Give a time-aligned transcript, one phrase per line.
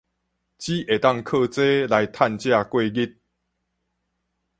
[0.57, 3.19] 只會當靠這來趁食過日